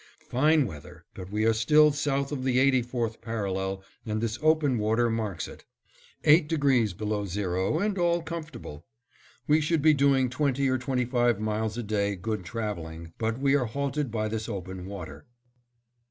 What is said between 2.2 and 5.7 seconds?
of the 84th parallel and this open water marks it.